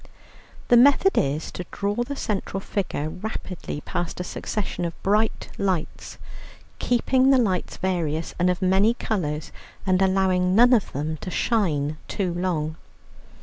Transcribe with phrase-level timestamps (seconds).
[0.69, 6.17] The method is to draw the central figure rapidly past a succession of bright lights,
[6.79, 9.51] keeping the lights various and of many colours
[9.85, 12.77] and allowing none of them to shine too long.